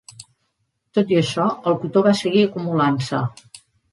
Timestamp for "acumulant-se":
2.47-3.21